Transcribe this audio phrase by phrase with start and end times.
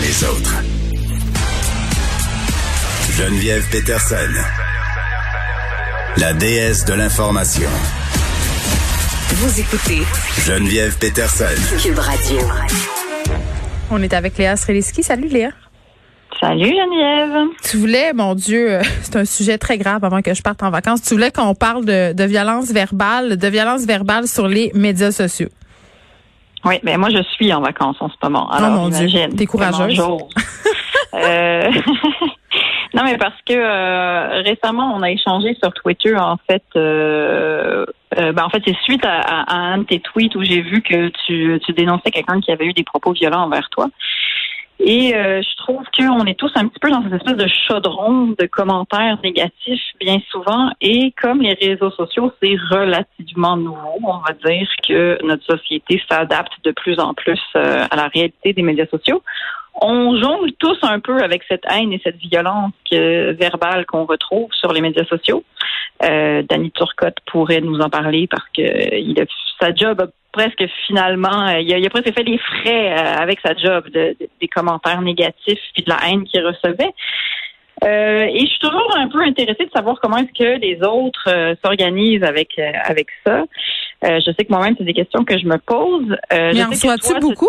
[0.00, 0.54] Les autres.
[3.16, 4.16] Geneviève Peterson.
[6.16, 7.68] La déesse de l'information.
[9.30, 10.02] Vous écoutez
[10.44, 11.44] Geneviève Peterson.
[11.82, 12.38] Cube Radio.
[13.90, 15.02] On est avec Léa Streliski.
[15.02, 15.50] Salut Léa.
[16.40, 17.48] Salut Geneviève.
[17.62, 20.70] Tu voulais, mon Dieu, euh, c'est un sujet très grave avant que je parte en
[20.70, 21.02] vacances.
[21.02, 25.48] Tu voulais qu'on parle de, de violence verbale, de violence verbale sur les médias sociaux.
[26.64, 28.48] Oui, mais moi je suis en vacances en ce moment.
[28.50, 29.96] Alors, oh mon Dieu, imagine t'es courageuse.
[29.96, 30.44] comment j'ose.
[31.16, 31.70] Euh,
[32.94, 36.64] non, mais parce que euh, récemment on a échangé sur Twitter en fait.
[36.74, 37.84] euh,
[38.18, 40.60] euh, ben, en fait, c'est suite à, à- à un de tes tweets où j'ai
[40.60, 43.88] vu que tu, tu dénonçais quelqu'un qui avait eu des propos violents envers toi.
[44.80, 48.34] Et euh, je trouve qu'on est tous un petit peu dans cette espèce de chaudron
[48.38, 50.70] de commentaires négatifs bien souvent.
[50.80, 56.52] Et comme les réseaux sociaux, c'est relativement nouveau, on va dire que notre société s'adapte
[56.64, 59.22] de plus en plus euh, à la réalité des médias sociaux.
[59.80, 64.52] On jongle tous un peu avec cette haine et cette violence que- verbale qu'on retrouve
[64.52, 65.44] sur les médias sociaux.
[66.02, 69.24] Euh, Danny Turcotte pourrait nous en parler parce que euh, a,
[69.60, 73.14] sa job a presque finalement, euh, il a, il a presque fait les frais euh,
[73.22, 76.92] avec sa job de- de- des commentaires négatifs puis de la haine qu'il recevait.
[77.84, 81.28] Euh, et je suis toujours un peu intéressée de savoir comment est-ce que les autres
[81.28, 83.44] euh, s'organisent avec euh, avec ça.
[84.02, 86.14] Je sais que moi-même c'est des questions que je me pose.
[86.30, 87.48] Mais en reçois-tu beaucoup?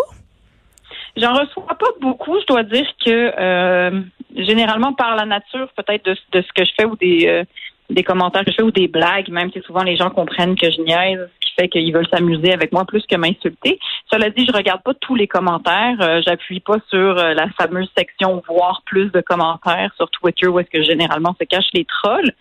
[1.16, 2.38] J'en reçois pas beaucoup.
[2.40, 4.02] Je dois dire que
[4.36, 7.44] généralement par la nature, peut-être de, de ce que je fais ou des euh,
[7.90, 10.70] des commentaires que je fais ou des blagues, même si souvent les gens comprennent que
[10.70, 13.78] je niaise, ce qui fait qu'ils veulent s'amuser avec moi plus que m'insulter.
[14.10, 15.96] Cela dit, je regarde pas tous les commentaires.
[16.00, 20.58] Euh, J'appuie pas sur euh, la fameuse section voir plus de commentaires sur Twitter où
[20.58, 22.32] est-ce que généralement se cachent les trolls.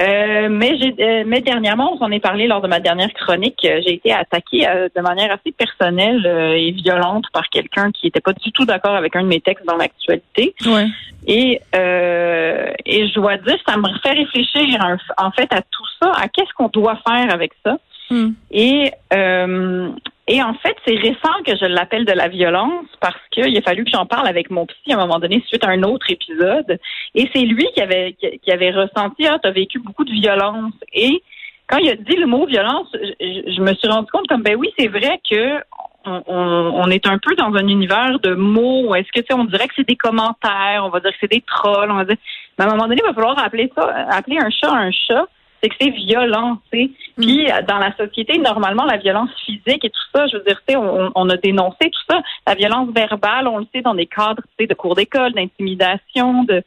[0.00, 3.64] Euh, mais j'ai, euh, mais dernièrement, on s'en est parlé lors de ma dernière chronique.
[3.64, 8.06] euh, j'ai été attaquée euh, de manière assez personnelle euh, et violente par quelqu'un qui
[8.06, 10.54] n'était pas du tout d'accord avec un de mes textes dans l'actualité.
[10.66, 10.86] Ouais.
[11.26, 15.86] Et euh, et je dois dire, ça me fait réfléchir en, en fait à tout
[16.02, 17.78] ça, à qu'est-ce qu'on doit faire avec ça.
[18.10, 18.32] Hmm.
[18.50, 19.90] Et euh,
[20.26, 23.84] et en fait, c'est récent que je l'appelle de la violence parce qu'il a fallu
[23.84, 26.78] que j'en parle avec mon psy à un moment donné suite à un autre épisode.
[27.14, 30.72] Et c'est lui qui avait qui, avait ressenti ah t'as vécu beaucoup de violence.
[30.94, 31.22] Et
[31.66, 32.88] quand il a dit le mot violence,
[33.20, 35.62] je, me suis rendu compte comme ben oui c'est vrai que
[36.06, 38.94] on est un peu dans un univers de mots.
[38.94, 41.30] Est-ce que tu sais, on dirait que c'est des commentaires, on va dire que c'est
[41.30, 42.16] des trolls, on va dire.
[42.58, 45.26] Mais à un moment donné, il va falloir appeler ça, appeler un chat un chat.
[45.64, 46.90] C'est que c'est violent, tu sais.
[47.16, 50.60] Puis euh, dans la société, normalement, la violence physique et tout ça, je veux dire,
[50.68, 52.20] tu sais, on, on a dénoncé tout ça.
[52.46, 56.44] La violence verbale, on le sait dans des cadres, tu sais, de cours d'école, d'intimidation,
[56.44, 56.62] de.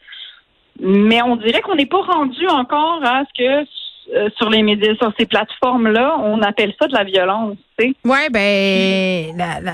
[0.80, 3.68] Mais on dirait qu'on n'est pas rendu encore à ce que
[4.16, 7.94] euh, sur les médias, sur ces plateformes-là, on appelle ça de la violence, tu sais.
[8.03, 9.74] Ouais, ben la, la,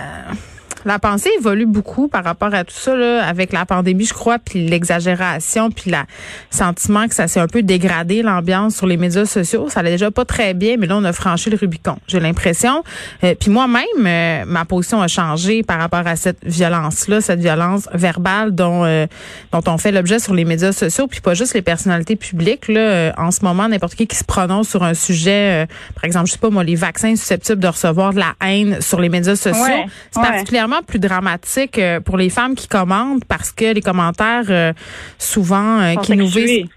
[0.86, 4.40] la pensée évolue beaucoup par rapport à tout ça là, avec la pandémie, je crois,
[4.40, 6.06] puis l'exagération, puis la
[6.50, 9.70] sentiment que ça s'est un peu dégradé l'ambiance sur les médias sociaux.
[9.70, 11.98] Ça allait déjà pas très bien, mais là on a franchi le Rubicon.
[12.08, 12.84] J'ai l'impression.
[13.24, 17.88] Euh, puis moi-même, euh, ma position a changé par rapport à cette violence-là, cette violence
[17.94, 19.08] verbale dont euh,
[19.52, 22.68] dont on fait l'objet sur les médias sociaux, puis pas juste les personnalités publiques.
[22.68, 25.66] Là, euh, en ce moment, n'importe qui qui se prononce sur un sujet, euh,
[25.96, 29.00] par exemple, je sais pas moi, les vaccins susceptibles de recevoir de la haine sur
[29.00, 30.28] les médias sociaux, Ouais, c'est ouais.
[30.28, 34.74] particulièrement plus dramatique euh, pour les femmes qui commandent parce que les commentaires euh,
[35.18, 36.68] souvent euh, qui nous visent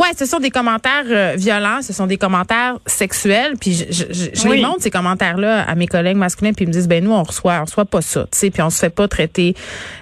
[0.00, 4.04] Ouais, ce sont des commentaires euh, violents, ce sont des commentaires sexuels, puis je, je,
[4.10, 4.56] je- je Oui.
[4.56, 7.22] les montre ces commentaires-là à mes collègues masculins, puis ils me disent ben nous on
[7.22, 9.54] reçoit, on reçoit pas ça, tu sais, puis on se fait pas traiter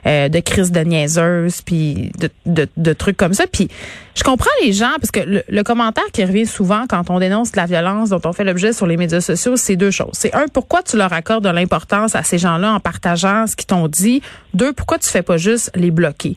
[0.07, 3.69] euh, de crise de niaiseuse, puis de, de, de trucs comme ça, puis
[4.15, 7.51] je comprends les gens parce que le, le commentaire qui revient souvent quand on dénonce
[7.53, 10.13] de la violence dont on fait l'objet sur les médias sociaux, c'est deux choses.
[10.13, 13.67] C'est un, pourquoi tu leur accordes de l'importance à ces gens-là en partageant ce qu'ils
[13.67, 14.23] t'ont dit?
[14.55, 16.37] Deux, pourquoi tu fais pas juste les bloquer?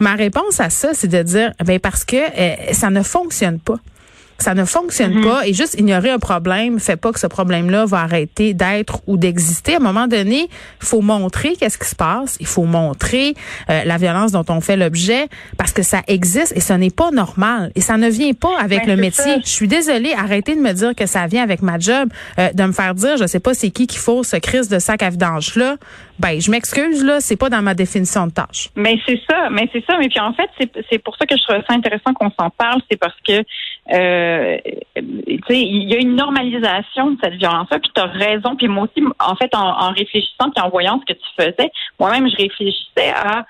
[0.00, 3.78] Ma réponse à ça, c'est de dire, ben parce que euh, ça ne fonctionne pas.
[4.38, 5.24] Ça ne fonctionne Mhm.
[5.24, 9.16] pas et juste ignorer un problème fait pas que ce problème-là va arrêter d'être ou
[9.16, 9.74] d'exister.
[9.74, 10.48] À un moment donné,
[10.80, 12.36] il faut montrer qu'est-ce qui se passe.
[12.40, 13.34] Il faut montrer
[13.70, 17.10] euh, la violence dont on fait l'objet parce que ça existe et ce n'est pas
[17.10, 17.72] normal.
[17.74, 19.24] Et ça ne vient pas avec Ben, le métier.
[19.24, 19.38] ça.
[19.44, 22.08] Je suis désolée, arrêtez de me dire que ça vient avec ma job,
[22.38, 24.78] euh, de me faire dire, je sais pas c'est qui qui faut ce crise de
[24.78, 25.76] sac à vidange là.
[26.18, 28.70] Ben, je m'excuse là, c'est pas dans ma définition de tâche.
[28.74, 29.98] Mais c'est ça, mais c'est ça.
[29.98, 32.48] Mais puis en fait, c'est c'est pour ça que je trouve ça intéressant qu'on s'en
[32.50, 33.42] parle, c'est parce que
[33.92, 34.58] euh,
[34.96, 37.78] il y a une normalisation de cette violence-là.
[37.78, 38.56] Puis tu as raison.
[38.56, 41.70] Puis moi aussi, en fait, en, en réfléchissant puis en voyant ce que tu faisais,
[41.98, 43.46] moi-même, je réfléchissais à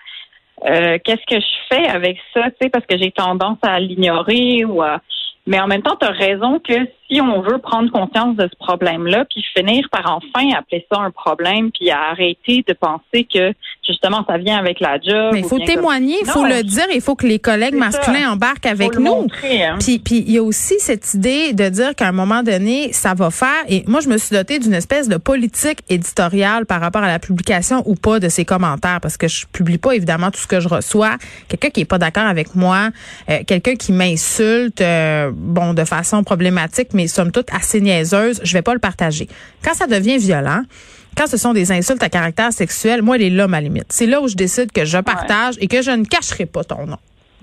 [0.64, 4.64] euh, qu'est-ce que je fais avec ça, tu sais, parce que j'ai tendance à l'ignorer
[4.64, 5.00] ou à
[5.48, 6.74] mais en même temps, tu as raison que
[7.08, 11.12] si on veut prendre conscience de ce problème-là, puis finir par enfin appeler ça un
[11.12, 13.52] problème, puis arrêter de penser que
[13.86, 15.30] justement ça vient avec la job.
[15.32, 18.24] Mais il faut témoigner, il faut Non, le dire, il faut que les collègues masculins
[18.24, 18.32] ça.
[18.32, 19.14] embarquent faut avec le nous.
[19.14, 19.76] montrer, hein.
[19.80, 23.14] Puis, puis il y a aussi cette idée de dire qu'à un moment donné, ça
[23.14, 23.64] va faire.
[23.68, 27.18] Et moi, je me suis dotée d'une espèce de politique éditoriale par rapport à la
[27.18, 30.60] publication ou pas de ces commentaires, parce que je publie pas évidemment tout ce que
[30.60, 31.16] je reçois.
[31.48, 32.90] Quelqu'un qui est pas d'accord avec moi,
[33.30, 38.52] euh, quelqu'un qui m'insulte, euh, bon, de façon problématique, mais somme toute assez niaiseuse, je
[38.52, 39.28] vais pas le partager.
[39.64, 40.62] Quand ça devient violent.
[41.16, 43.86] Quand ce sont des insultes à caractère sexuel, moi, elle est là ma limite.
[43.90, 46.86] C'est là où je décide que je partage et que je ne cacherai pas ton
[46.86, 46.98] nom.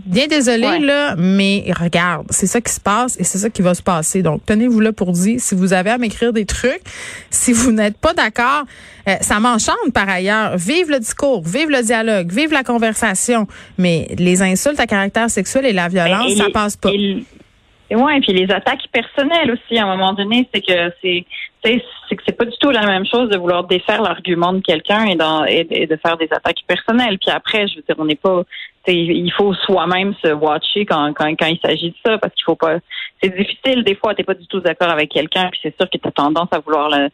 [0.06, 0.80] Bien désolé, Ouais.
[0.80, 4.24] là, mais regarde, c'est ça qui se passe et c'est ça qui va se passer.
[4.24, 6.81] Donc, tenez-vous là pour dire, si vous avez à m'écrire des trucs,
[7.30, 8.64] si vous n'êtes pas d'accord,
[9.08, 10.58] euh, ça m'enchante par ailleurs.
[10.58, 13.48] Vive le discours, vive le dialogue, vive la conversation.
[13.78, 16.90] Mais les insultes à caractère sexuel et la violence, Et ça passe pas.
[16.92, 17.24] et
[17.94, 21.25] et ouais, puis les attaques personnelles aussi, à un moment donné, c'est que c'est
[21.63, 25.06] c'est que c'est pas du tout la même chose de vouloir défaire l'argument de quelqu'un
[25.06, 27.19] et, de faire des attaques personnelles.
[27.19, 28.42] Puis après, je veux dire, on n'est pas
[28.88, 32.56] il faut soi-même se watcher quand, quand, quand il s'agit de ça, parce qu'il faut
[32.56, 32.80] pas.
[33.22, 35.98] C'est difficile des fois, t'es pas du tout d'accord avec quelqu'un, puis c'est sûr que
[35.98, 37.10] tu as tendance à vouloir le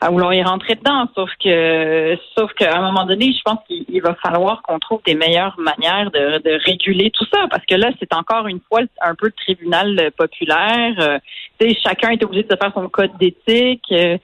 [0.00, 1.06] à vouloir y rentrer dedans.
[1.14, 5.00] Sauf que, sauf qu'à un moment donné, je pense qu'il il va falloir qu'on trouve
[5.06, 9.14] des meilleures manières de, réguler tout ça, parce que là, c'est encore une fois un
[9.14, 10.94] peu le tribunal populaire.
[11.00, 11.18] Euh,
[11.82, 13.86] chacun est obligé de se faire son code d'éthique.
[13.92, 14.18] euh,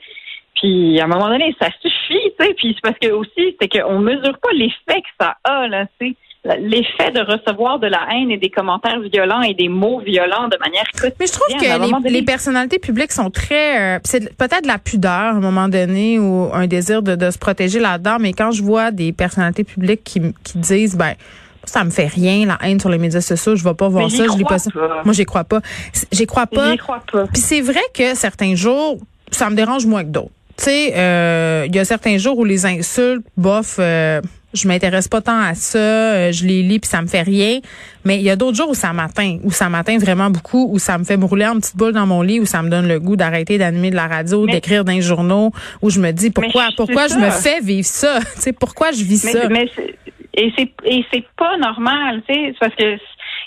[0.60, 2.54] puis à un moment donné, ça suffit, tu sais.
[2.54, 6.08] Puis c'est parce que aussi, c'est qu'on mesure pas l'effet que ça a, là, tu
[6.10, 6.16] sais.
[6.58, 10.56] L'effet de recevoir de la haine et des commentaires violents et des mots violents de
[10.58, 11.12] manière quotidienne.
[11.20, 13.96] Mais je trouve que les, donné, les personnalités publiques sont très...
[13.96, 17.30] euh, c'est peut-être de la pudeur à un moment donné ou un désir de, de
[17.30, 20.20] se protéger là-dedans, mais quand je vois des personnalités publiques qui,
[20.54, 21.12] disent, ben
[21.64, 24.24] ça me fait rien, la haine sur les médias sociaux, je vais pas voir ça,
[24.32, 24.70] je lis pas ça.
[25.04, 25.60] Moi, j'y crois pas.
[25.92, 26.70] C- J'y crois pas.
[26.72, 27.26] J'y crois pas.
[27.26, 28.96] Puis c'est vrai que certains jours,
[29.30, 30.30] ça me dérange moins que d'autres.
[30.60, 34.20] Tu sais, euh, il y a certains jours où les insultes, bof, euh,
[34.52, 37.60] je m'intéresse pas tant à ça, euh, je les lis puis ça me fait rien.
[38.04, 40.78] Mais il y a d'autres jours où ça m'atteint, où ça m'atteint vraiment beaucoup, où
[40.78, 43.00] ça me fait brûler en petite boule dans mon lit, où ça me donne le
[43.00, 46.68] goût d'arrêter d'animer de la radio, d'écrire dans les journaux, où je me dis pourquoi,
[46.76, 47.18] pourquoi je ça.
[47.20, 49.48] me fais vivre ça, tu sais, pourquoi je vis Mais, ça?
[49.48, 49.94] mais c'est-
[50.34, 52.96] et c'est et c'est pas normal, tu sais, parce que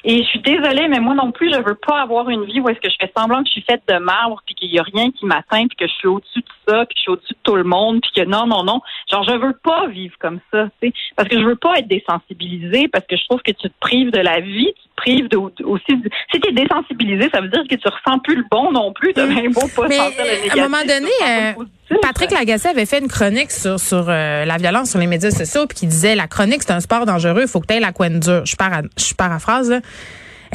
[0.05, 2.67] et je suis désolée, mais moi non plus, je veux pas avoir une vie où
[2.67, 4.83] est-ce que je fais semblant que je suis faite de marbre, puis qu'il y a
[4.83, 7.33] rien qui m'atteint, puis que je suis au-dessus de ça, puis que je suis au-dessus
[7.33, 10.39] de tout le monde, puis que non, non, non, genre je veux pas vivre comme
[10.51, 13.51] ça, tu sais, parce que je veux pas être désensibilisée, parce que je trouve que
[13.51, 15.97] tu te prives de la vie, te prives de, aussi.
[15.97, 19.13] de- si t'es désensibilisé, ça veut dire que tu ressens plus le bon non plus,
[19.13, 20.57] t'as bien beau pas Mais, sentir le euh, négatif.
[20.57, 21.97] à un moment tu donné, euh, positif.
[22.01, 25.67] Patrick Lagacé avait fait une chronique sur sur euh, la violence sur les médias sociaux
[25.67, 27.91] puis qui disait la chronique c'est un sport dangereux, il faut que tu aies la
[27.91, 28.45] coin dure.
[28.45, 29.79] Je para, je paraphrase là.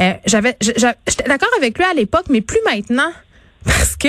[0.00, 3.10] Euh, j'avais j'étais d'accord avec lui à l'époque mais plus maintenant
[3.64, 4.08] parce que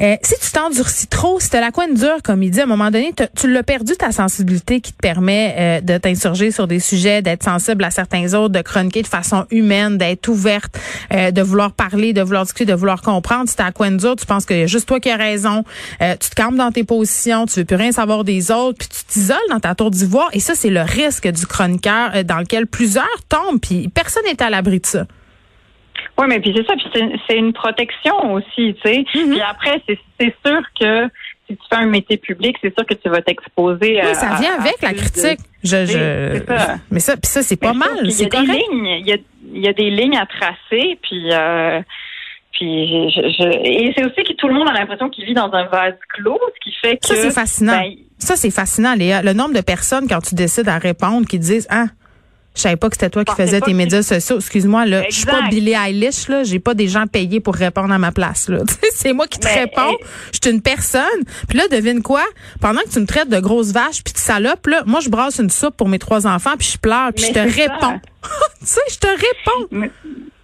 [0.00, 2.66] euh, si tu t'endurcis trop, si t'as la coin dure, comme il dit, à un
[2.66, 6.80] moment donné, tu l'as perdu ta sensibilité qui te permet euh, de t'insurger sur des
[6.80, 10.78] sujets, d'être sensible à certains autres, de chroniquer de façon humaine, d'être ouverte,
[11.12, 13.48] euh, de vouloir parler, de vouloir discuter, de vouloir comprendre.
[13.48, 15.64] Si t'as la coin dure, tu penses a juste toi qui as raison,
[16.02, 18.88] euh, tu te calmes dans tes positions, tu veux plus rien savoir des autres, puis
[18.88, 20.28] tu t'isoles dans ta tour d'ivoire.
[20.32, 24.42] Et ça, c'est le risque du chroniqueur euh, dans lequel plusieurs tombent, puis personne n'est
[24.42, 25.06] à l'abri de ça.
[26.18, 26.86] Oui, mais puis c'est ça, puis
[27.26, 29.04] c'est- une protection aussi, tu sais.
[29.14, 29.30] Mhm.
[29.30, 31.08] Puis après, c'est sûr que
[31.48, 34.08] si tu fais un métier public, c'est sûr que tu vas t'exposer à.
[34.08, 35.38] Oui, ça vient à- à avec la de- critique.
[35.64, 36.76] Je, je, c'est ça.
[36.90, 38.62] mais ça, puis ça, c'est pas mal, qu'il y c'est a des correct.
[38.70, 39.16] lignes, il y a,
[39.54, 41.32] il y a des lignes à tracer, puis.
[41.32, 41.80] Euh,
[42.52, 45.52] puis je, je- et c'est aussi que tout le monde a l'impression qu'il vit dans
[45.52, 47.78] un vase clos, ce qui fait que Ça, c'est fascinant.
[47.78, 49.22] ben, Ça, c'est fascinant, Léa.
[49.22, 51.84] Le nombre de personnes, quand tu décides à répondre, qui disent, ah,
[52.58, 54.36] je savais pas que c'était toi qui faisais tes médias sociaux.
[54.38, 55.04] Excuse-moi, là.
[55.08, 55.48] Je suis pas.
[55.48, 56.42] Billie Eilish, là.
[56.42, 58.58] J'ai pas des gens payés pour répondre à ma place, là.
[58.94, 59.90] C'est moi qui te Mais, réponds.
[59.90, 59.96] hey.
[60.32, 61.22] Je suis une personne.
[61.48, 62.24] Puis là, devine quoi?
[62.60, 65.38] Pendant que tu me traites de grosse vache puis de salope, là, moi, je brasse
[65.38, 68.00] une soupe pour mes trois enfants puis je pleure puis je te réponds.
[68.60, 69.68] tu sais, je te réponds.
[69.70, 69.90] Mais,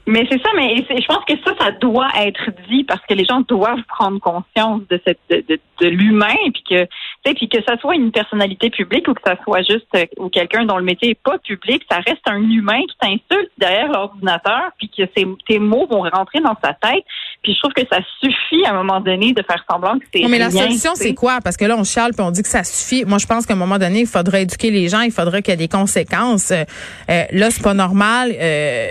[0.06, 3.24] Mais c'est ça, mais je pense que ça, ça doit être dit parce que les
[3.24, 6.86] gens doivent prendre conscience de cette de, de, de l'humain, puis que
[7.32, 10.66] puis que ça soit une personnalité publique ou que ça soit juste euh, ou quelqu'un
[10.66, 14.90] dont le métier est pas public, ça reste un humain qui t'insulte derrière l'ordinateur, puis
[14.90, 17.04] que ces, tes mots vont rentrer dans sa tête.
[17.42, 20.26] Puis je trouve que ça suffit à un moment donné de faire semblant que c'est.
[20.28, 21.38] Mais la solution, c'est quoi?
[21.42, 23.04] Parce que là, on chiale puis on dit que ça suffit.
[23.06, 25.52] Moi, je pense qu'à un moment donné, il faudrait éduquer les gens, il faudrait qu'il
[25.52, 26.50] y ait des conséquences.
[26.50, 26.64] Euh,
[27.08, 28.32] là, c'est pas normal.
[28.38, 28.90] Euh,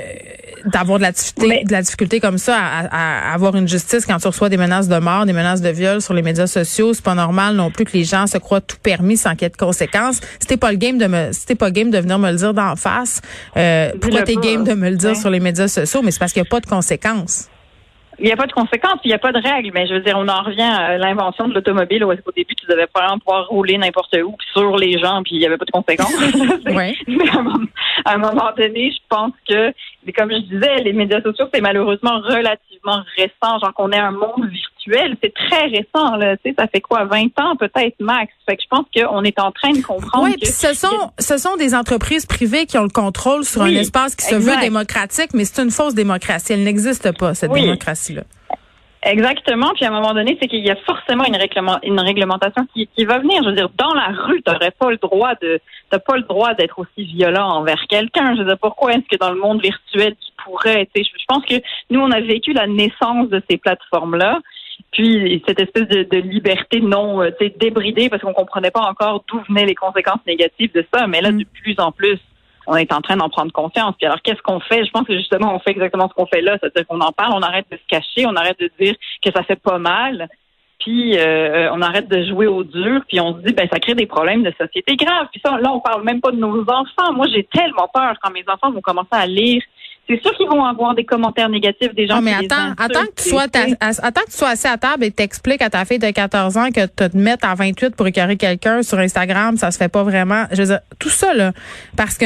[0.66, 4.28] d'avoir de la difficulté, de la difficulté comme ça à, avoir une justice quand tu
[4.28, 7.16] reçois des menaces de mort, des menaces de viol sur les médias sociaux, c'est pas
[7.16, 9.58] normal non plus que les gens se croient tout permis sans qu'il y ait de
[9.58, 10.20] conséquences.
[10.40, 12.76] C'était pas le game de me, c'était pas game de venir me le dire d'en
[12.76, 13.22] face.
[13.58, 16.02] Euh, pourquoi t'es game de me le dire sur les médias sociaux?
[16.04, 17.50] Mais c'est parce qu'il n'y a pas de conséquences.
[18.20, 20.02] Il n'y a pas de conséquences, il n'y a pas de règles, mais je veux
[20.02, 23.48] dire, on en revient à l'invention de l'automobile où au début, tu devais pas pouvoir
[23.48, 26.14] rouler n'importe où, sur les gens, puis il n'y avait pas de conséquences.
[26.68, 26.98] oui.
[27.08, 27.30] mais
[28.06, 29.74] à un, moment, donné, je pense que,
[30.16, 34.48] comme je disais, les médias sociaux, c'est malheureusement relativement récent, genre qu'on ait un monde
[34.48, 34.73] virtuel,
[35.22, 38.32] c'est très récent, là, tu sais, ça fait quoi, 20 ans peut-être max.
[38.48, 40.26] Fait que je pense qu'on est en train de comprendre.
[40.26, 43.72] Oui, puis ce sont, ce sont des entreprises privées qui ont le contrôle sur un
[43.72, 46.54] espace qui se veut démocratique, mais c'est une fausse démocratie.
[46.54, 48.18] Elle n'existe pas, cette démocratie.
[49.06, 49.72] Exactement.
[49.76, 51.38] Puis à un moment donné, c'est qu'il y a forcément une,
[51.84, 53.44] une réglementation qui, va venir.
[53.44, 55.60] Je veux dire, dans la rue, tu n'aurais pas le droit de,
[55.90, 58.34] t'as pas le droit d'être aussi violent envers quelqu'un.
[58.36, 61.26] Je veux dire, pourquoi est-ce que dans le monde virtuel, qui pourrait, tu sais, je
[61.28, 61.56] pense que
[61.90, 64.40] nous, on a vécu la naissance de ces plateformes-là.
[64.92, 69.66] Puis cette espèce de, liberté non euh, débridée parce qu'on comprenait pas encore d'où venaient
[69.66, 71.08] les conséquences négatives de ça.
[71.08, 71.40] Mais là, mm.
[71.40, 72.20] de plus en plus,
[72.68, 73.96] on est en train d'en prendre conscience.
[73.98, 74.86] Puis alors, qu'est-ce qu'on fait?
[74.86, 76.58] Je pense que justement, on fait exactement ce qu'on fait là.
[76.60, 79.44] C'est-à-dire qu'on en parle, on arrête de se cacher, on arrête de dire que ça
[79.44, 80.30] fait pas mal.
[80.80, 83.96] Puis euh, on arrête de jouer au dur, puis on se dit ben ça crée
[83.96, 85.28] des problèmes de société graves.
[85.32, 87.14] Puis ça, là, on parle même pas de nos enfants.
[87.14, 89.64] Moi, j'ai tellement peur quand mes enfants vont commencer à lire
[90.08, 92.16] c'est sûr qu'ils vont avoir des commentaires négatifs des gens.
[92.18, 95.12] Oh, mais attends, attends que tu sois attends que tu sois assis à table et
[95.12, 98.84] t'expliques à ta fille de 14 ans que te mettre à 28 pour écœurer quelqu'un
[98.84, 100.46] sur Instagram, ça se fait pas vraiment.
[100.52, 101.54] Je veux dire, tout ça là,
[101.96, 102.26] parce que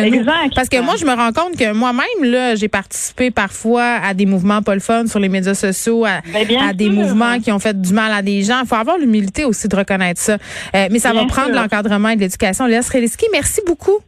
[0.55, 4.25] parce que moi je me rends compte que moi-même là, j'ai participé parfois à des
[4.25, 7.79] mouvements pas le fun sur les médias sociaux, à, ben, des mouvements qui ont fait
[7.79, 8.61] du mal à des gens.
[8.63, 10.37] Il faut avoir l'humilité aussi de reconnaître ça.
[10.75, 12.65] Euh, mais ça va prendre l'encadrement et de l'éducation.
[12.65, 13.99] Léa Sreliski, merci beaucoup.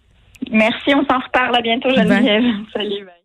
[0.52, 2.44] Merci, on s'en reparle à bientôt Geneviève.
[2.74, 3.06] Salut.
[3.06, 3.19] Bye.